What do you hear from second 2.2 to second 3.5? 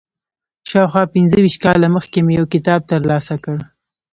مې یو کتاب تر لاسه